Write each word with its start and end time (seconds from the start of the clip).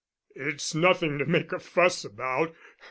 "It's 0.35 0.73
nothing 0.73 1.19
to 1.19 1.25
make 1.27 1.51
a 1.51 1.59
fuss 1.59 2.03
about. 2.03 2.55